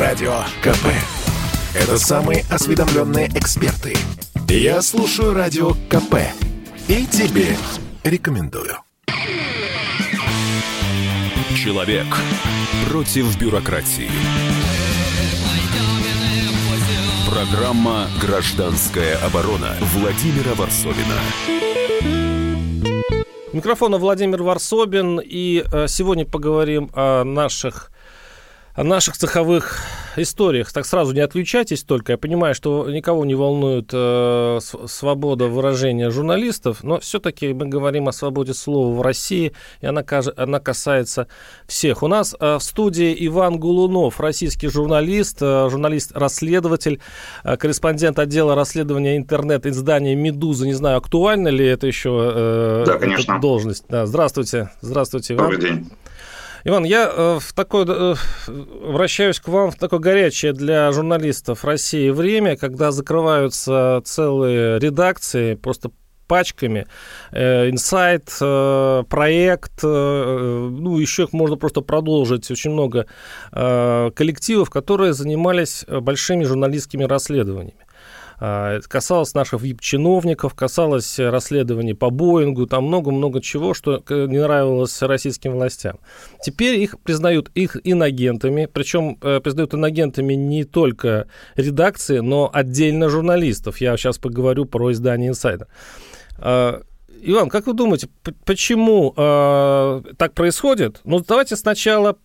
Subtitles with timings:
[0.00, 0.86] Радио КП.
[1.74, 3.94] Это самые осведомленные эксперты.
[4.48, 6.14] Я слушаю Радио КП.
[6.88, 7.54] И тебе
[8.02, 8.78] рекомендую.
[11.54, 12.06] Человек
[12.88, 14.08] против бюрократии.
[17.28, 21.18] Программа «Гражданская оборона» Владимира Варсовина.
[23.52, 25.20] Микрофона Владимир Варсобин.
[25.22, 27.89] И э, сегодня поговорим о наших
[28.74, 29.78] о наших цеховых
[30.16, 30.72] историях.
[30.72, 32.12] Так сразу не отключайтесь только.
[32.12, 38.12] Я понимаю, что никого не волнует э, свобода выражения журналистов, но все-таки мы говорим о
[38.12, 40.04] свободе слова в России, и она,
[40.36, 41.26] она касается
[41.66, 42.02] всех.
[42.02, 47.00] У нас э, в студии Иван Гулунов, российский журналист, э, журналист-расследователь,
[47.44, 50.66] э, корреспондент отдела расследования интернет-издания «Медуза».
[50.66, 53.38] Не знаю, актуальна ли это еще э, да, конечно.
[53.40, 53.84] должность.
[53.88, 54.70] Да, здравствуйте.
[54.80, 55.50] Здравствуйте, Иван.
[55.50, 55.90] Добрый день.
[56.64, 58.14] Иван, я э, в такой, э,
[58.46, 65.90] вращаюсь к вам в такое горячее для журналистов России время, когда закрываются целые редакции, просто
[66.26, 66.86] пачками.
[67.32, 72.48] Инсайт, э, проект, ну, еще их можно просто продолжить.
[72.50, 73.06] Очень много
[73.50, 77.84] коллективов, которые занимались большими журналистскими расследованиями.
[78.42, 85.52] А, касалось наших вип-чиновников, касалось расследований по Боингу, там много-много чего, что не нравилось российским
[85.52, 85.98] властям.
[86.42, 93.78] Теперь их признают их инагентами, причем э, признают инагентами не только редакции, но отдельно журналистов.
[93.78, 95.66] Я сейчас поговорю про издание «Инсайдер».
[96.38, 96.80] А,
[97.22, 98.08] Иван, как вы думаете,
[98.46, 101.02] почему э, так происходит?
[101.04, 102.16] Ну, давайте сначала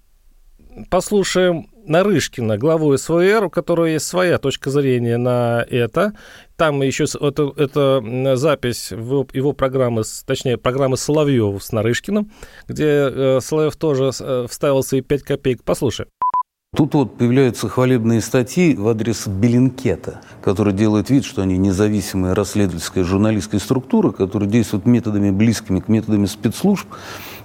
[0.89, 6.13] послушаем Нарышкина, главу СВР, у которой есть своя точка зрения на это.
[6.57, 12.31] Там еще это, это запись его программы, точнее, программы Соловьева с Нарышкиным,
[12.67, 15.63] где э, Соловьев тоже э, вставил свои 5 копеек.
[15.63, 16.07] Послушай.
[16.75, 23.05] Тут вот появляются хвалебные статьи в адрес Белинкета, который делает вид, что они независимая расследовательская
[23.05, 26.87] журналистская структура, которая действует методами близкими к методам спецслужб,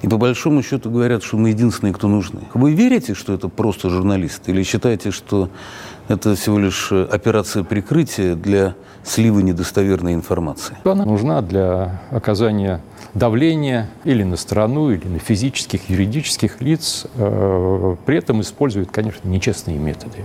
[0.03, 2.41] и по большому счету говорят, что мы единственные, кто нужны.
[2.55, 4.49] Вы верите, что это просто журналист?
[4.49, 5.49] Или считаете, что
[6.09, 8.75] это всего лишь операция прикрытия для
[9.05, 10.77] сливы недостоверной информации?
[10.83, 12.83] Она нужна для оказания
[13.15, 17.07] давления или на страну, или на физических, юридических лиц.
[17.15, 20.19] Э, при этом используют, конечно, нечестные методы.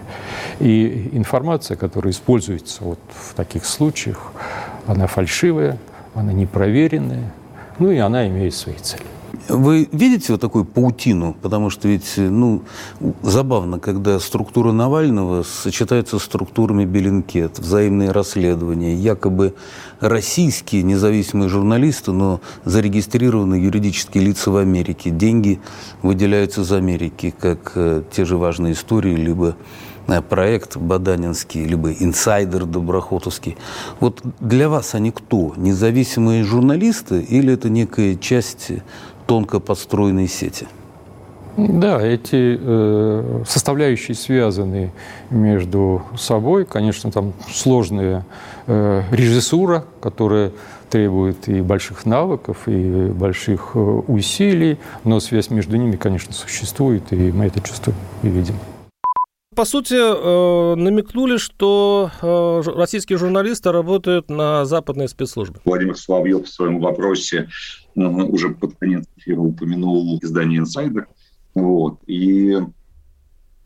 [0.59, 4.31] И информация, которая используется вот в таких случаях,
[4.88, 5.78] она фальшивая,
[6.13, 7.31] она непроверенная,
[7.79, 9.03] ну и она имеет свои цели.
[9.48, 11.36] Вы видите вот такую паутину?
[11.40, 12.64] Потому что ведь, ну,
[13.22, 19.54] забавно, когда структура Навального сочетается с структурами Беллинкет, взаимные расследования, якобы
[20.00, 25.12] российские независимые журналисты, но зарегистрированные юридические лица в Америке.
[25.12, 25.60] Деньги
[26.02, 29.56] выделяются из Америки, как э, те же важные истории, либо
[30.08, 33.58] э, проект Баданинский, либо инсайдер Доброхотовский.
[34.00, 35.54] Вот для вас они кто?
[35.56, 38.72] Независимые журналисты или это некая часть
[39.28, 40.68] тонко подстроенной сети.
[41.58, 44.91] Да, эти э, составляющие связаны
[45.30, 46.66] между собой.
[46.66, 48.25] Конечно, там сложная
[48.68, 50.52] э, режиссура, которая
[50.90, 57.31] требует и больших навыков, и больших э, усилий, но связь между ними, конечно, существует, и
[57.31, 58.56] мы это чувствуем и видим.
[59.56, 65.62] По сути, э, намекнули, что э, российские журналисты работают на западные спецслужбы.
[65.64, 67.47] Владимир Соловьев в своем вопросе
[67.96, 71.08] уже под конец эфира упомянул издание «Инсайдер».
[71.54, 72.02] Вот.
[72.08, 72.58] И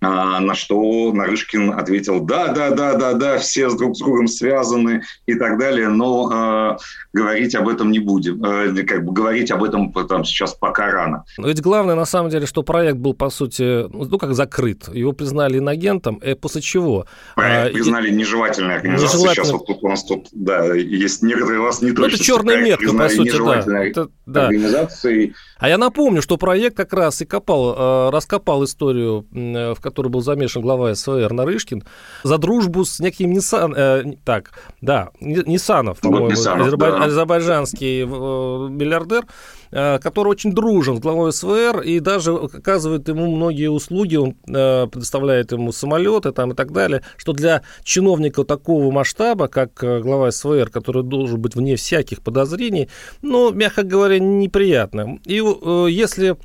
[0.02, 5.04] на что Нарышкин ответил, да, да, да, да, да, все с друг с другом связаны
[5.26, 6.78] и так далее, но э,
[7.14, 8.44] говорить об этом не будем.
[8.44, 11.26] Э, как бы говорить об этом там, сейчас пока рано.
[11.38, 14.88] Но ведь главное, на самом деле, что проект был, по сути, ну, как закрыт.
[14.94, 17.06] Его признали инагентом, и после чего?
[17.36, 18.16] Проект а, признали и...
[18.16, 19.18] нежелательной организацией.
[19.18, 19.46] Нежелательно...
[19.46, 22.62] Сейчас вот тут у нас тут, да, есть некоторые у вас не ну, это черная
[22.62, 23.84] метка, по сути, да.
[23.84, 24.48] Это, да.
[24.48, 25.34] Организацией.
[25.58, 30.22] А я напомню, что проект как раз и копал, э, раскопал историю, в который был
[30.22, 31.84] замешан глава СВР Нарышкин,
[32.24, 33.74] за дружбу с неким Нисан...
[33.76, 36.92] Э, так, да, Нисанов, по-моему, Нисанов, азербай...
[36.92, 37.04] да.
[37.06, 39.26] азербайджанский э, миллиардер,
[39.72, 44.88] э, который очень дружен с главой СВР и даже оказывает ему многие услуги, он э,
[44.88, 50.70] предоставляет ему самолеты там, и так далее, что для чиновника такого масштаба, как глава СВР,
[50.70, 52.90] который должен быть вне всяких подозрений,
[53.22, 55.20] ну, мягко говоря, неприятно.
[55.26, 55.42] И
[55.90, 56.38] если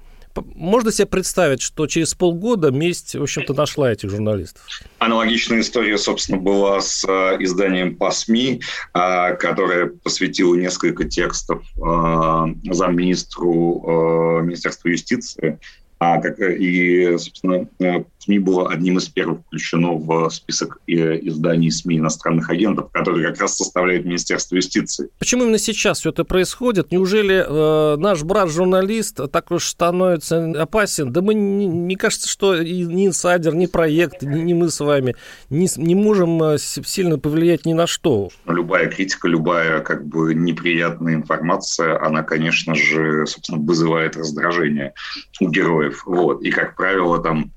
[0.43, 4.63] можно себе представить, что через полгода месть, в общем-то, нашла этих журналистов?
[4.99, 8.61] Аналогичная история, собственно, была с э, изданием по СМИ,
[8.95, 15.59] э, которое посвятило несколько текстов э, замминистру Министерства юстиции
[15.99, 21.71] А как, и, собственно, э, СМИ было одним из первых включено в список э, изданий
[21.71, 25.09] СМИ иностранных агентов, которые как раз составляет Министерство юстиции.
[25.19, 26.91] Почему именно сейчас все это происходит?
[26.91, 31.13] Неужели э, наш брат-журналист так уж становится опасен?
[31.13, 35.15] Да мы, не, мне кажется, что ни инсайдер, ни проект, ни, ни мы с вами
[35.51, 38.31] не, не можем э, сильно повлиять ни на что.
[38.47, 44.95] Любая критика, любая как бы неприятная информация, она, конечно же, собственно, вызывает раздражение
[45.41, 45.51] у
[45.85, 46.03] героев.
[46.07, 46.43] Вот.
[46.43, 47.51] И, как правило, там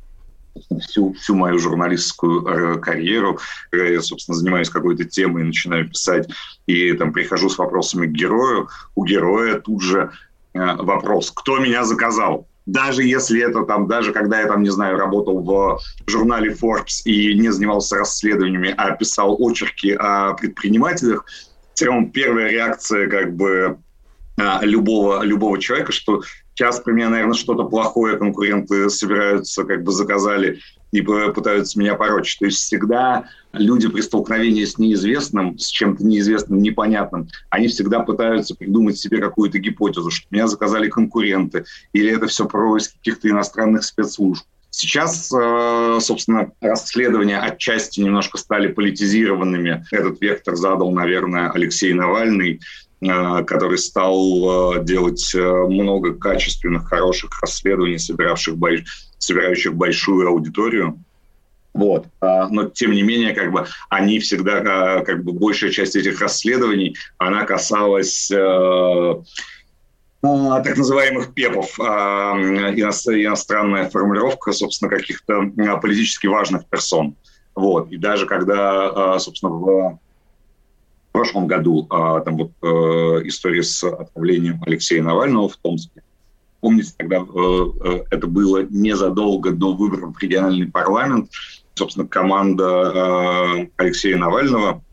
[0.81, 3.39] всю, всю мою журналистскую э, карьеру,
[3.71, 6.27] я, собственно, занимаюсь какой-то темой, начинаю писать,
[6.65, 10.11] и там прихожу с вопросами к герою, у героя тут же
[10.53, 12.47] э, вопрос, кто меня заказал?
[12.65, 17.33] Даже если это там, даже когда я там, не знаю, работал в журнале Forbes и
[17.35, 21.23] не занимался расследованиями, а писал очерки о предпринимателях,
[21.75, 23.77] все равно первая реакция как бы
[24.63, 26.23] любого, любого человека, что
[26.57, 30.59] Сейчас про меня, наверное, что-то плохое конкуренты собираются, как бы заказали
[30.91, 32.39] и пытаются меня порочить.
[32.39, 38.55] То есть всегда люди при столкновении с неизвестным, с чем-то неизвестным, непонятным, они всегда пытаются
[38.55, 44.43] придумать себе какую-то гипотезу, что меня заказали конкуренты, или это все про каких-то иностранных спецслужб.
[44.71, 49.85] Сейчас, э, собственно, расследования отчасти немножко стали политизированными.
[49.91, 52.61] Этот вектор задал, наверное, Алексей Навальный.
[52.99, 58.55] Э, который стал э, делать э, много качественных, хороших расследований, собиравших,
[59.19, 60.97] собирающих большую аудиторию.
[61.73, 62.07] Вот.
[62.21, 67.45] Но, тем не менее, как бы, они всегда, как бы, большая часть этих расследований, она
[67.45, 69.19] касалась так
[70.23, 77.15] называемых ПЕПов, иностранная формулировка, собственно, каких-то политически важных персон.
[77.53, 77.91] Вот.
[77.91, 79.99] И даже когда, собственно,
[81.17, 82.67] прошлом году а, там вот э,
[83.27, 86.03] история с отправлением Алексея Навального в Томске.
[86.61, 91.31] Помните, тогда э, э, это было незадолго до выборов в региональный парламент.
[91.73, 94.83] Собственно, команда Алексея Навального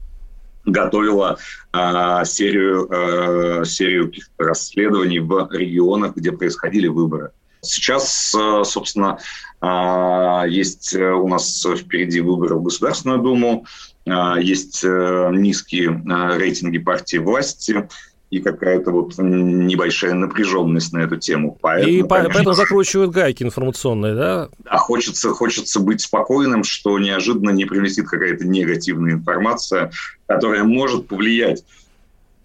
[0.65, 1.39] готовила
[1.73, 7.33] э, серию, э, серию расследований в регионах, где происходили выборы.
[7.61, 9.19] Сейчас, э, собственно,
[9.61, 13.67] э, есть у нас впереди выборы в Государственную Думу.
[14.07, 17.89] А, есть э, низкие э, рейтинги партии власти
[18.31, 21.57] и какая-то вот небольшая напряженность на эту тему.
[21.61, 24.49] Поэтому, и конечно, поэтому закручивают гайки информационные, да?
[24.67, 29.91] А хочется, хочется быть спокойным, что неожиданно не прилетит какая-то негативная информация,
[30.27, 31.65] которая может повлиять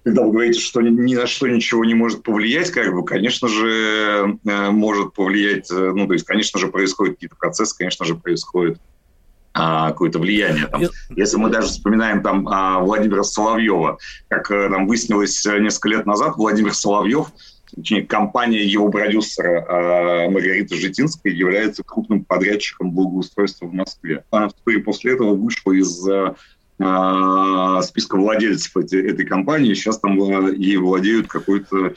[0.02, 4.40] когда вы говорите, что ни на что ничего не может повлиять, как бы, конечно же,
[4.44, 8.80] э, может повлиять, ну, то есть, конечно же, происходят какие-то процессы, конечно же, происходит
[9.60, 10.68] а, какое-то влияние.
[10.68, 10.82] Там,
[11.16, 13.98] если мы даже вспоминаем там а, Владимира Соловьева,
[14.28, 17.28] как э, там выяснилось э, несколько лет назад, Владимир Соловьев,
[17.76, 24.24] точнее, компания его продюсера а, Маргарита Житинская является крупным подрядчиком благоустройства в Москве.
[24.32, 26.08] Она вскоре после этого вышла из
[27.86, 29.74] списка владельцев этой, этой компании.
[29.74, 30.18] Сейчас там
[30.54, 31.94] ей владеют какой-то а,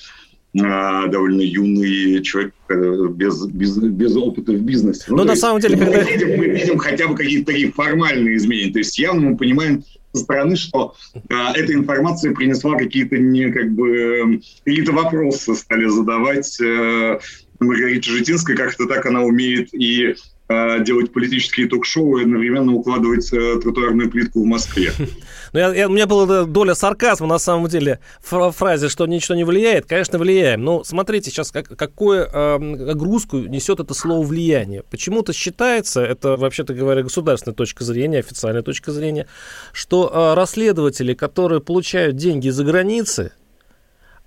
[0.54, 5.04] довольно юный человек э, без, без, без опыта в бизнесе.
[5.08, 5.98] Ну, Но на самом деле, когда...
[5.98, 8.72] Мы видим, мы видим хотя бы какие-то такие формальные изменения.
[8.72, 9.82] То есть явно мы понимаем
[10.12, 10.94] со стороны, что
[11.30, 17.18] а, эта информация принесла какие-то не как бы какие-то вопросы стали задавать э,
[17.58, 20.14] Маргарите Житинской, как-то так она умеет и Э,
[20.80, 24.92] делать политические ток-шоу и одновременно укладывать э, тротуарную плитку в Москве.
[25.52, 29.34] Ну, я, я, у меня была доля сарказма, на самом деле, в фразе, что ничего
[29.34, 29.84] не влияет.
[29.84, 30.64] Конечно, влияем.
[30.64, 34.82] Но смотрите сейчас, как, какую э, нагрузку несет это слово «влияние».
[34.90, 39.26] Почему-то считается, это, вообще-то говоря, государственная точка зрения, официальная точка зрения,
[39.72, 43.32] что э, расследователи, которые получают деньги за границы,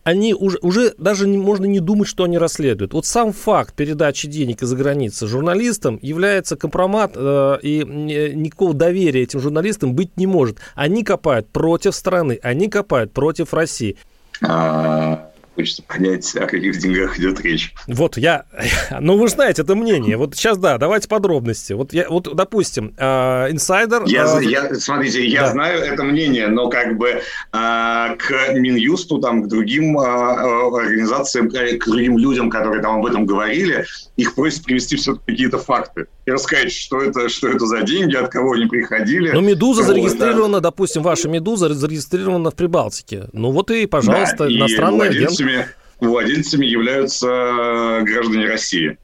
[0.06, 2.94] они уже, уже даже не, можно не думать, что они расследуют.
[2.94, 9.40] Вот сам факт передачи денег из-за границы журналистам является компромат, э, и никакого доверия этим
[9.40, 10.60] журналистам быть не может.
[10.76, 13.98] Они копают против страны, они копают против России.
[14.44, 17.74] А, Хочется понять, о каких деньгах идет речь.
[17.88, 18.44] Вот я,
[19.00, 20.18] ну вы знаете это мнение.
[20.18, 21.74] Вот сейчас да, давайте подробности.
[21.74, 24.04] Вот я, вот допустим, э, инсайдер.
[24.06, 25.52] Я, э, я, смотрите, я да.
[25.52, 27.20] знаю это мнение, но как бы э,
[27.52, 33.86] к Минюсту, там, к другим э, организациям, к другим людям, которые там об этом говорили,
[34.18, 38.30] их просят привести все какие-то факты и рассказать, что это, что это за деньги, от
[38.30, 39.32] кого они приходили.
[39.32, 40.64] Ну, «Медуза» зарегистрирована, это...
[40.64, 43.28] допустим, ваша «Медуза» зарегистрирована в Прибалтике.
[43.34, 45.76] Ну, вот и, пожалуйста, да, иностранный владельцами, агент.
[46.00, 48.98] Владельцами являются граждане России.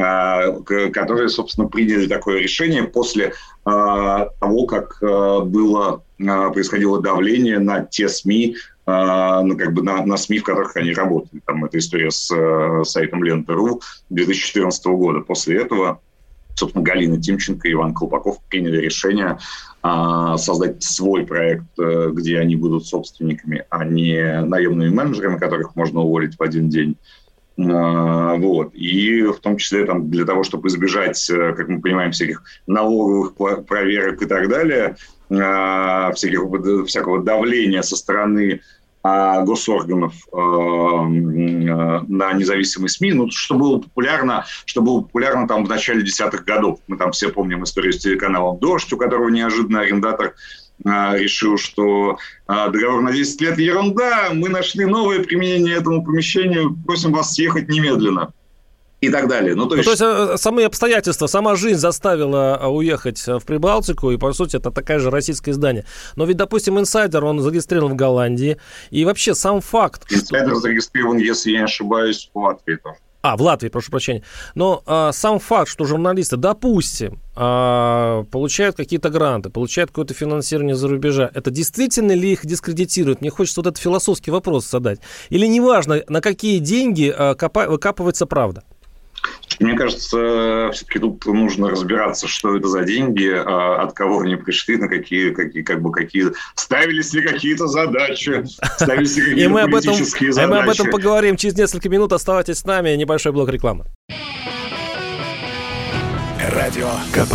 [0.00, 9.56] которые, собственно, приняли такое решение после того, как было происходило давление на те СМИ, ну,
[9.56, 11.40] как бы на, на СМИ, в которых они работали.
[11.46, 12.34] Там эта история с
[12.84, 15.20] сайтом Лента.ру 2014 года.
[15.20, 16.00] После этого
[16.60, 19.38] собственно, Галина Тимченко и Иван Колпаков приняли решение
[19.82, 26.00] а, создать свой проект, э, где они будут собственниками, а не наемными менеджерами, которых можно
[26.00, 26.96] уволить в один день.
[27.58, 28.74] А, вот.
[28.74, 33.34] И в том числе там, для того, чтобы избежать, э, как мы понимаем, всяких налоговых
[33.64, 38.60] проверок и так далее, а, всяких, всякого давления со стороны
[39.02, 45.70] а, госорганов э, на независимые СМИ, ну, что было популярно, что было популярно там в
[45.70, 46.80] начале десятых годов.
[46.86, 50.34] Мы там все помним историю с телеканалом «Дождь», у которого неожиданно арендатор
[50.84, 56.76] э, решил, что э, договор на 10 лет– ерунда, мы нашли новое применение этому помещению,
[56.84, 58.34] просим вас съехать немедленно
[59.00, 59.54] и так далее.
[59.54, 59.88] Ну, то есть...
[59.88, 64.16] Ну, то есть э, самые обстоятельства, сама жизнь заставила э, уехать э, в Прибалтику, и,
[64.16, 65.84] по сути, это такая же российское издание.
[66.16, 68.58] Но ведь, допустим, инсайдер, он зарегистрирован в Голландии,
[68.90, 70.04] и вообще сам факт...
[70.10, 70.60] Инсайдер что...
[70.60, 72.96] зарегистрирован, если я не ошибаюсь, в Латвии тоже.
[73.22, 74.22] А, в Латвии, прошу прощения.
[74.54, 80.88] Но а, сам факт, что журналисты, допустим, а, получают какие-то гранты, получают какое-то финансирование за
[80.88, 83.20] рубежа, это действительно ли их дискредитирует?
[83.20, 85.00] Мне хочется вот этот философский вопрос задать.
[85.28, 88.62] Или неважно, на какие деньги а, копа- выкапывается правда?
[89.58, 94.76] Мне кажется, все-таки тут нужно разбираться, что это за деньги, а, от кого они пришли,
[94.76, 98.42] на какие, какие, как бы, какие, ставились ли какие-то задачи,
[98.76, 100.48] ставились ли какие-то политические задачи.
[100.48, 102.12] И мы об этом поговорим через несколько минут.
[102.12, 102.90] Оставайтесь с нами.
[102.96, 103.84] Небольшой блок рекламы.
[106.52, 107.34] Радио КП.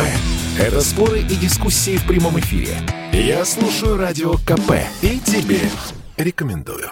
[0.60, 2.78] Это споры и дискуссии в прямом эфире.
[3.12, 5.60] Я слушаю Радио КП и тебе
[6.18, 6.92] рекомендую.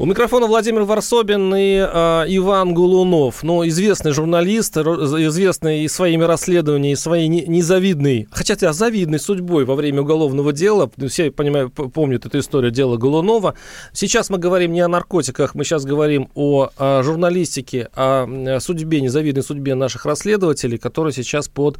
[0.00, 3.42] У микрофона Владимир Варсобин и э, Иван Гулунов.
[3.42, 9.74] Ну, известный журналист, известный и своими расследованиями, и своей незавидной, хотя а завидной судьбой во
[9.74, 10.88] время уголовного дела.
[11.08, 13.54] Все, понимаю, помнят эту историю дела Голунова.
[13.92, 19.42] Сейчас мы говорим не о наркотиках, мы сейчас говорим о, о журналистике, о судьбе, незавидной
[19.42, 21.78] судьбе наших расследователей, которые сейчас под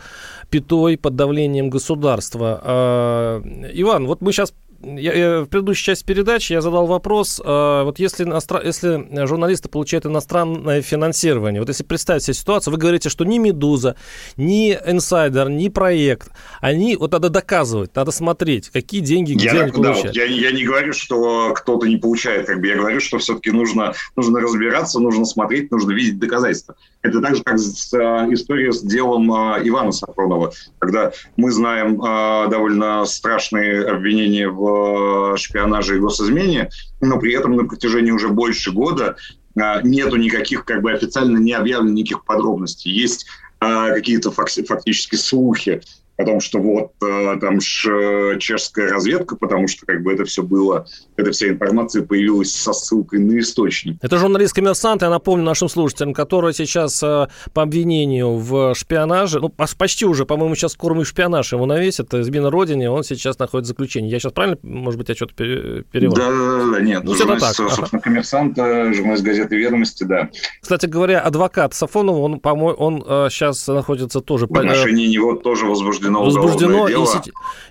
[0.50, 2.60] пятой, под давлением государства.
[2.64, 7.82] Э, Иван, вот мы сейчас я, я, в предыдущей части передачи я задал вопрос, э,
[7.82, 13.08] вот если, иностран, если журналисты получают иностранное финансирование, вот если представить себе ситуацию, вы говорите,
[13.08, 13.96] что ни «Медуза»,
[14.36, 16.30] ни «Инсайдер», ни «Проект»,
[16.60, 20.14] они, вот надо доказывать, надо смотреть, какие деньги, где я, они получают.
[20.14, 23.50] Да, я, я не говорю, что кто-то не получает, как бы я говорю, что все-таки
[23.50, 26.76] нужно, нужно разбираться, нужно смотреть, нужно видеть доказательства.
[27.02, 27.98] Это так же, как с, э,
[28.32, 35.36] история с делом э, Ивана Сафронова, когда мы знаем э, довольно страшные обвинения в Э,
[35.36, 36.70] шпионаже и госизмене,
[37.00, 39.16] но при этом на протяжении уже больше года
[39.54, 42.90] э, нету никаких, как бы официально не объявлено никаких подробностей.
[42.90, 43.26] Есть
[43.60, 45.82] э, какие-то фактически слухи
[46.18, 50.42] о том, что вот э, там ш, чешская разведка, потому что как бы это все
[50.42, 50.84] было,
[51.16, 53.98] эта вся информация появилась со ссылкой на источник.
[54.02, 59.48] Это журналист коммерсант, я напомню нашим слушателям, который сейчас э, по обвинению в шпионаже, ну
[59.48, 64.10] почти уже, по-моему, сейчас и шпионаж его навесят, измена родине, он сейчас находится в заключении.
[64.10, 66.14] Я сейчас правильно, может быть, я что-то перевел?
[66.14, 67.70] Да, да, да, нет, ну, журналист, так.
[67.70, 70.28] собственно, коммерсант, журналист газеты «Ведомости», да.
[70.60, 74.46] Кстати говоря, адвокат Сафонова, он, по-моему, он э, сейчас находится тоже...
[74.48, 75.12] В отношении по...
[75.12, 77.22] него тоже возбужден возбуждено, возбуждено дело.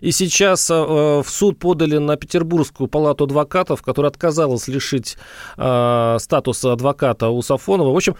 [0.02, 5.18] И, и сейчас э, в суд подали на Петербургскую палату адвокатов, которая отказалась лишить
[5.58, 7.92] э, статуса адвоката у Сафонова.
[7.92, 8.16] В общем,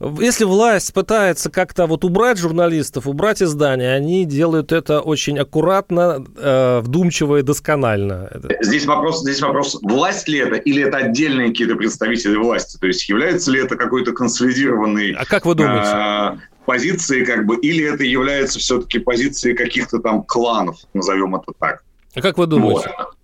[0.00, 6.80] если власть пытается как-то вот убрать журналистов, убрать издания, они делают это очень аккуратно, э,
[6.80, 8.30] вдумчиво и досконально.
[8.60, 12.76] Здесь вопрос, здесь вопрос, власть ли это или это отдельные какие-то представители власти?
[12.78, 15.12] То есть является ли это какой-то консолидированный...
[15.12, 15.90] А как вы думаете?
[15.92, 21.84] Э, позиции, как бы, или это является все-таки позицией каких-то там кланов, назовем это так.
[22.14, 22.92] А как вы думаете?
[22.96, 23.14] Вот.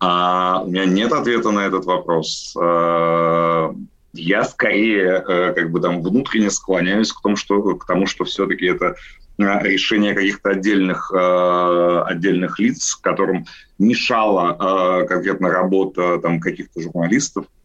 [0.00, 2.54] А, у меня нет ответа на этот вопрос.
[2.60, 3.74] А,
[4.12, 8.66] я скорее э, как бы там внутренне склоняюсь к тому, что, к тому, что все-таки
[8.66, 8.94] это
[9.38, 13.46] а, решение каких-то отдельных, а, отдельных лиц, которым
[13.78, 17.63] мешала конкретно работа там, каких-то журналистов, а,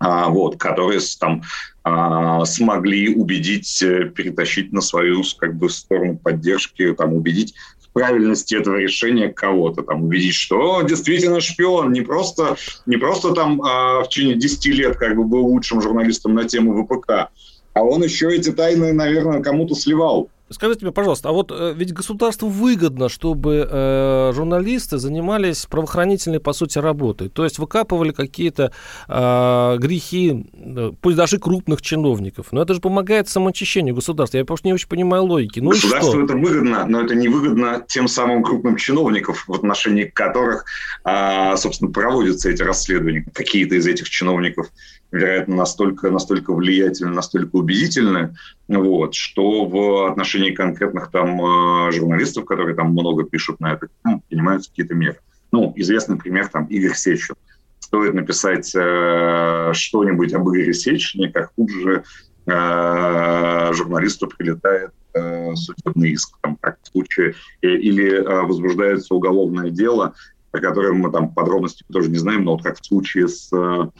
[0.00, 1.42] вот, которые там
[1.90, 8.54] а, смогли убедить, э, перетащить на свою как бы сторону поддержки, там, убедить в правильности
[8.54, 14.08] этого решения кого-то, там, убедить, что действительно шпион, не просто, не просто там а, в
[14.08, 17.30] течение 10 лет как бы был лучшим журналистом на тему ВПК,
[17.72, 20.28] А он еще эти тайны, наверное, кому-то сливал.
[20.50, 26.52] Скажите мне, пожалуйста, а вот э, ведь государству выгодно, чтобы э, журналисты занимались правоохранительной, по
[26.52, 27.28] сути, работой.
[27.28, 28.72] То есть выкапывали какие-то
[29.08, 32.46] э, грехи, э, пусть даже крупных чиновников.
[32.52, 34.38] Но это же помогает самоочищению государства.
[34.38, 35.60] Я просто не очень понимаю логики.
[35.60, 40.64] Ну Государству это выгодно, но это не выгодно тем самым крупным чиновникам, в отношении которых,
[41.04, 43.26] э, собственно, проводятся эти расследования.
[43.34, 44.68] Какие-то из этих чиновников
[45.10, 48.36] вероятно, настолько, настолько влиятельны, настолько убедительны,
[48.68, 53.88] вот, что в отношении конкретных там э, журналистов, которые там много пишут на это,
[54.28, 55.18] принимаются какие-то меры.
[55.50, 57.36] Ну, известный пример там Игорь Сечин.
[57.78, 62.04] Стоит написать э, что-нибудь об Игоре Сечине, как тут же
[62.46, 70.12] э, журналисту прилетает э, судебный иск, там, как в случае, или э, возбуждается уголовное дело,
[70.52, 73.88] о котором мы там подробности тоже не знаем, но вот как в случае с э,
[73.88, 73.90] Э,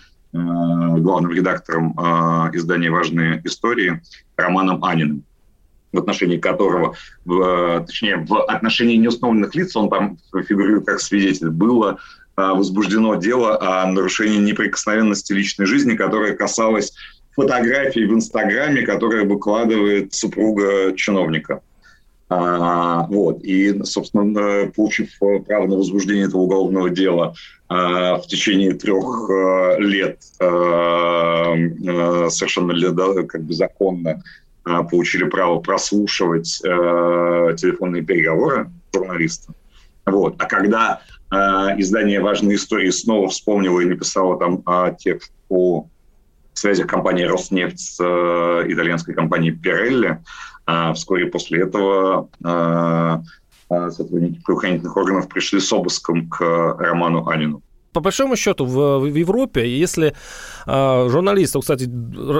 [1.01, 4.03] главным редактором э, издания «Важные истории»
[4.37, 5.25] Романом Аниным,
[5.93, 11.99] в отношении которого, в, точнее, в отношении неустановленных лиц, он там фигурирует как свидетель, было
[12.37, 16.93] э, возбуждено дело о нарушении неприкосновенности личной жизни, которое касалось
[17.35, 21.63] фотографий в Инстаграме, которые выкладывает супруга чиновника.
[22.31, 23.43] А, вот.
[23.43, 25.11] И, собственно, получив
[25.47, 27.35] право на возбуждение этого уголовного дела
[27.69, 32.73] а, в течение трех а, лет а, а, совершенно
[33.27, 34.23] как бы законно
[34.91, 39.55] получили право прослушивать телефонные переговоры журналиста.
[40.05, 40.35] Вот.
[40.39, 44.63] А когда издание «Важные истории» снова вспомнило и написало там
[44.99, 45.87] текст о
[46.53, 50.19] связях компании «Роснефть» с итальянской компанией «Пирелли»,
[50.71, 53.23] а вскоре после этого а,
[53.71, 56.41] а, сотрудники правоохранительных органов пришли с обыском к
[56.79, 57.63] Роману Анину
[57.95, 60.15] по большому счету в, в Европе, если
[60.67, 61.91] э, журналисты, кстати,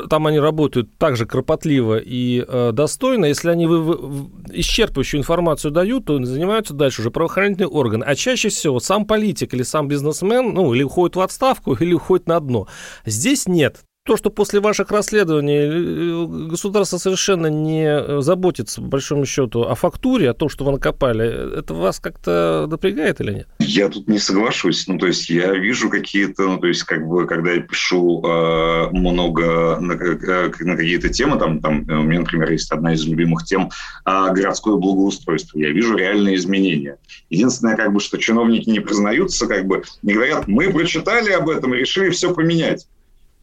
[0.09, 6.05] там они работают также кропотливо и э, достойно, если они вы, вы, исчерпывающую информацию дают,
[6.05, 8.05] то занимаются дальше уже правоохранительные органы.
[8.05, 12.29] А чаще всего сам политик или сам бизнесмен, ну, или уходит в отставку, или уходит
[12.29, 12.69] на дно.
[13.05, 19.27] Здесь нет то, что после ваших расследований э, государство совершенно не э, заботится, по большому
[19.27, 23.49] счету, о фактуре, о том, что вы накопали, это вас как-то напрягает или нет?
[23.59, 24.89] Я тут не соглашусь.
[24.89, 28.89] Ну, то есть я вижу какие-то, ну, то есть как бы, когда я пишу э,
[28.93, 33.45] много на, э, на какие-то темы, там, там у меня, например, есть одна из любимых
[33.45, 33.69] тем
[34.07, 35.59] э, городское благоустройство.
[35.59, 36.97] Я вижу реальные изменения.
[37.29, 41.75] Единственное, как бы, что чиновники не признаются, как бы, не говорят, мы прочитали об этом
[41.75, 42.87] и решили все поменять.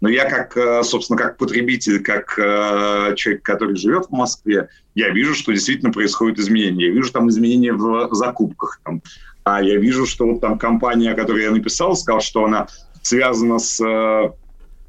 [0.05, 5.09] Но я как, э, собственно, как потребитель, как э, человек, который живет в Москве, я
[5.09, 6.89] вижу, что действительно происходят изменения.
[6.89, 8.81] Я вижу там изменения в закупках.
[8.83, 9.01] Там.
[9.45, 12.67] А я вижу, что вот там компания, о которой я написал, сказала, что она
[13.01, 14.29] связана с э,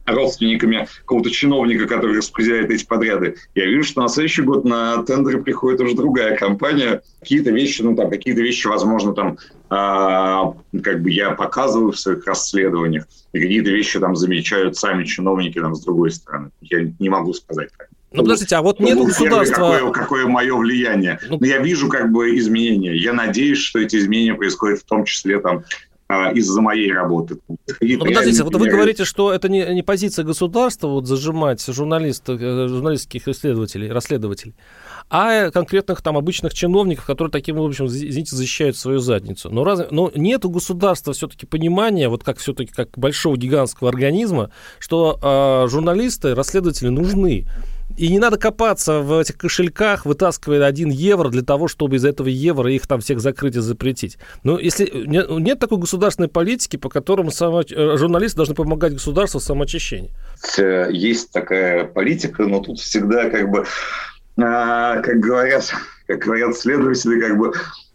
[0.07, 3.37] родственниками какого-то чиновника, который распределяет эти подряды.
[3.55, 7.03] Я вижу, что на следующий год на тендеры приходит уже другая компания.
[7.21, 9.39] Какие-то вещи, ну там, какие-то вещи, возможно, там,
[9.69, 15.61] а, как бы я показываю в своих расследованиях, и какие-то вещи там замечают сами чиновники
[15.61, 16.51] там с другой стороны.
[16.61, 17.89] Я не могу сказать так.
[18.13, 19.73] Ну, подождите, а вот нет государства...
[19.73, 21.19] Какое, какое мое влияние?
[21.29, 21.39] Ну...
[21.41, 22.97] Но я вижу как бы изменения.
[22.97, 25.65] Я надеюсь, что эти изменения происходят в том числе там
[26.09, 27.39] из-за моей работы.
[27.49, 27.57] Ну,
[27.99, 33.27] подождите, вот вы говорите, что это не, не позиция государства вот зажимать журналистов, э, журналистских
[33.27, 34.55] исследователей, расследователей,
[35.11, 39.51] а конкретных там обычных чиновников, которые таким, общем, извините, защищают свою задницу.
[39.51, 44.51] Но, раз, но нет у государства все-таки понимания, вот как все-таки как большого гигантского организма,
[44.79, 47.47] что э, журналисты, расследователи нужны.
[47.97, 52.29] И не надо копаться в этих кошельках, вытаскивая один евро для того, чтобы из этого
[52.29, 54.19] евро их там всех закрыть и запретить.
[54.43, 59.43] Но если нет такой государственной политики, по которому само, э, журналисты должны помогать государству в
[59.43, 60.11] самоочищении.
[60.91, 63.65] Есть такая политика, но тут всегда как бы,
[64.39, 65.73] а, как говорят,
[66.07, 67.86] как говорят следователи, как бы Э,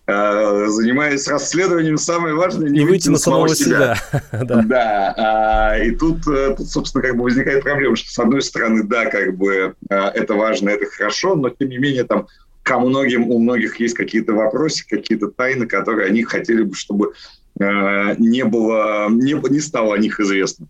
[0.67, 3.95] занимаясь расследованием, самое важное не, не выйти на самого, самого себя.
[3.95, 4.21] себя.
[4.45, 4.61] да.
[4.63, 5.13] да.
[5.17, 9.05] А, и тут, э, тут, собственно, как бы возникает проблема, что с одной стороны, да,
[9.05, 12.27] как бы э, это важно, это хорошо, но тем не менее там
[12.63, 17.13] ко многим, у многих есть какие-то вопросы, какие-то тайны, которые они хотели бы, чтобы
[17.59, 20.67] не было, не, не стало о них известно.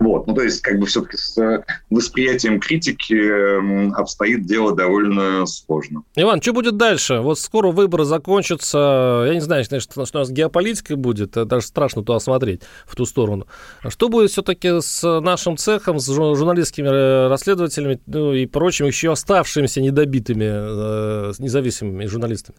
[0.00, 0.26] Вот.
[0.26, 6.02] Ну, то есть, как бы все-таки с э, восприятием критики обстоит дело довольно сложно.
[6.16, 7.20] Иван, что будет дальше?
[7.20, 9.24] Вот скоро выборы закончатся.
[9.26, 11.32] Я не знаю, конечно, что у нас геополитика будет.
[11.32, 13.46] Даже страшно туда смотреть, в ту сторону.
[13.88, 19.80] Что будет все-таки с нашим цехом, с журналистскими э, расследователями ну, и прочими еще оставшимися
[19.80, 22.58] недобитыми э, независимыми журналистами?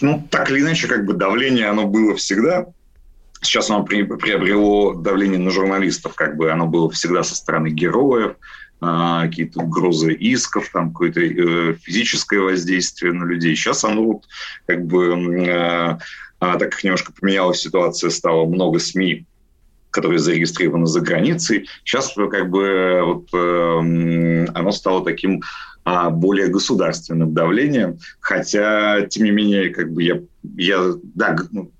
[0.00, 2.66] Ну, так или иначе, как бы давление, оно было всегда
[3.44, 8.36] Сейчас оно приобрело давление на журналистов, как бы оно было всегда со стороны героев,
[8.80, 13.54] а, какие-то угрозы исков, там какое-то э, физическое воздействие на людей.
[13.54, 14.24] Сейчас оно вот
[14.66, 15.98] как бы, э,
[16.40, 19.26] а, так как немножко поменялась ситуация, стало много СМИ,
[19.90, 21.68] которые зарегистрированы за границей.
[21.84, 25.42] Сейчас как бы вот э, оно стало таким
[25.84, 30.20] а, более государственным давлением, хотя, тем не менее, как бы я,
[30.56, 31.70] я да, ну,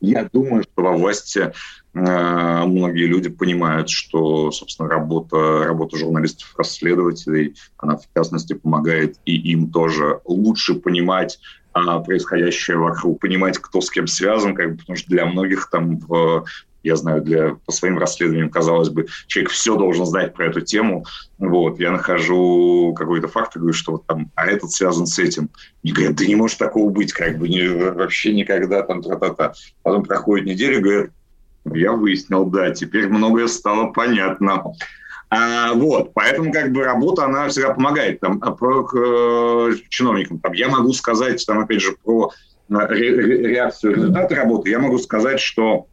[0.00, 1.52] я думаю, что во власти э,
[1.94, 10.20] многие люди понимают, что, собственно, работа, работа журналистов-расследователей, она в частности помогает и им тоже
[10.24, 11.38] лучше понимать
[11.72, 15.98] а, происходящее вокруг, понимать, кто с кем связан, как бы, потому что для многих там
[15.98, 16.44] в
[16.82, 21.04] я знаю, для, по своим расследованиям, казалось бы, человек все должен знать про эту тему.
[21.38, 25.50] Вот, я нахожу какой-то факт и говорю, что вот там, а этот связан с этим.
[25.82, 29.52] И говорят, да не может такого быть, как бы, не, вообще никогда, там, тра-та-та.
[29.82, 31.10] Потом проходит неделя, говорят,
[31.64, 34.64] я выяснил, да, теперь многое стало понятно.
[35.30, 40.38] А, вот, поэтому как бы работа, она всегда помогает там, а про, к, э, чиновникам.
[40.38, 42.32] Там, я могу сказать, там, опять же, про
[42.70, 45.86] э, ре, ре, реакцию результата работы, я могу сказать, что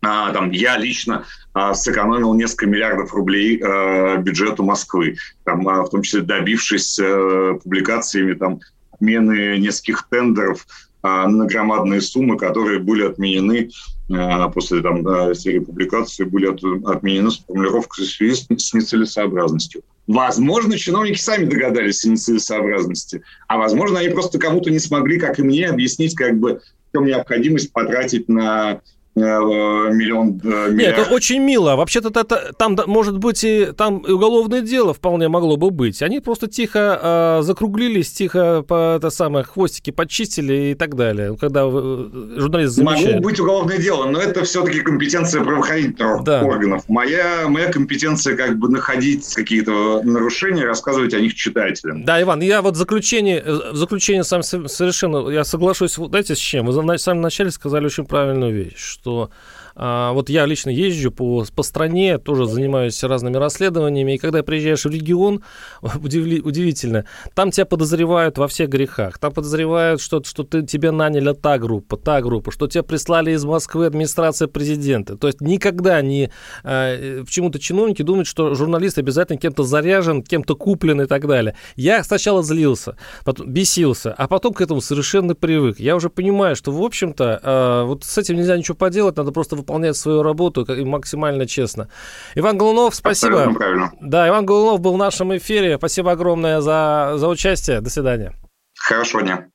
[0.00, 6.02] там, я лично а, сэкономил несколько миллиардов рублей а, бюджету Москвы, там, а, в том
[6.02, 8.60] числе добившись а, публикациями там,
[8.92, 10.66] отмены нескольких тендеров
[11.02, 13.70] а, на громадные суммы, которые были отменены
[14.12, 18.74] а, после там, а, серии публикаций, были от, отменены с формулировкой в связи с, с
[18.74, 19.82] нецелесообразностью.
[20.06, 25.42] Возможно, чиновники сами догадались о нецелесообразности, а возможно, они просто кому-то не смогли, как и
[25.42, 30.40] мне, объяснить, как бы, в чем необходимость потратить на Э, миллион...
[30.44, 31.76] Э, Нет, это очень мило.
[31.76, 36.02] Вообще-то это, там может быть и там и уголовное дело вполне могло бы быть.
[36.02, 41.36] Они просто тихо э, закруглились, тихо по, это самое, хвостики подчистили и так далее.
[41.38, 43.06] Когда э, журналист замечает.
[43.06, 46.42] Могло быть уголовное дело, но это все-таки компетенция правоохранительных да.
[46.42, 46.84] органов.
[46.88, 52.04] Моя, моя компетенция как бы находить какие-то нарушения, рассказывать о них читателям.
[52.04, 56.66] Да, Иван, я вот в заключение, в заключение сам совершенно, я соглашусь, знаете, с чем?
[56.66, 59.30] Вы в самом начале сказали очень правильную вещь, что что а,
[59.78, 64.90] вот я лично езжу по, по стране, тоже занимаюсь разными расследованиями, и когда приезжаешь в
[64.90, 65.42] регион,
[66.02, 69.18] удивли, удивительно, там тебя подозревают во всех грехах.
[69.18, 73.44] Там подозревают, что, что ты, тебе наняла та группа, та группа, что тебя прислали из
[73.44, 75.16] Москвы администрация президента.
[75.16, 76.30] То есть никогда не...
[76.64, 81.54] А, почему-то чиновники думают, что журналист обязательно кем-то заряжен, кем-то куплен и так далее.
[81.76, 85.78] Я сначала злился, потом бесился, а потом к этому совершенно привык.
[85.78, 89.56] Я уже понимаю, что, в общем-то, а, вот с этим нельзя ничего поделать, надо просто
[89.68, 91.88] выполнять свою работу максимально честно.
[92.34, 93.54] Иван Голунов, спасибо.
[94.00, 95.76] Да, Иван Голунов был в нашем эфире.
[95.76, 97.80] Спасибо огромное за, за участие.
[97.80, 98.32] До свидания.
[98.78, 99.46] Хорошего дня.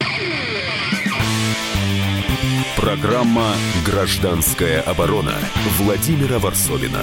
[2.78, 3.54] Программа
[3.86, 5.34] «Гражданская оборона»
[5.80, 7.00] Владимира Варсовина.